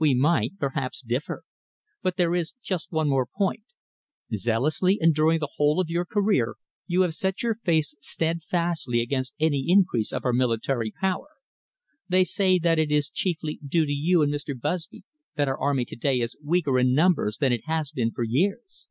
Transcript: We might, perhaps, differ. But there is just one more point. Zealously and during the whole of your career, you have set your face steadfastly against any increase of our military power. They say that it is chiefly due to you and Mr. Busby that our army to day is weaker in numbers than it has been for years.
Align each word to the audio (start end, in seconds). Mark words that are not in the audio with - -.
We 0.00 0.12
might, 0.12 0.58
perhaps, 0.58 1.00
differ. 1.02 1.44
But 2.02 2.16
there 2.16 2.34
is 2.34 2.54
just 2.60 2.90
one 2.90 3.08
more 3.08 3.26
point. 3.32 3.62
Zealously 4.34 4.98
and 5.00 5.14
during 5.14 5.38
the 5.38 5.50
whole 5.54 5.80
of 5.80 5.88
your 5.88 6.04
career, 6.04 6.56
you 6.88 7.02
have 7.02 7.14
set 7.14 7.44
your 7.44 7.54
face 7.54 7.94
steadfastly 8.00 9.00
against 9.00 9.34
any 9.38 9.66
increase 9.68 10.10
of 10.12 10.24
our 10.24 10.32
military 10.32 10.90
power. 11.00 11.28
They 12.08 12.24
say 12.24 12.58
that 12.58 12.80
it 12.80 12.90
is 12.90 13.08
chiefly 13.08 13.60
due 13.64 13.86
to 13.86 13.92
you 13.92 14.20
and 14.20 14.34
Mr. 14.34 14.60
Busby 14.60 15.04
that 15.36 15.46
our 15.46 15.60
army 15.60 15.84
to 15.84 15.94
day 15.96 16.18
is 16.22 16.34
weaker 16.42 16.80
in 16.80 16.92
numbers 16.92 17.36
than 17.36 17.52
it 17.52 17.62
has 17.66 17.92
been 17.92 18.10
for 18.10 18.24
years. 18.24 18.88